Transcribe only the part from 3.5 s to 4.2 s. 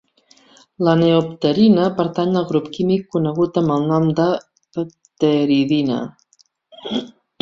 amb el nom